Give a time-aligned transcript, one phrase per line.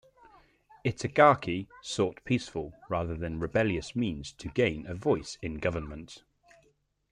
[0.83, 6.23] Itagaki sought peaceful rather than rebellious means to gain a voice in government.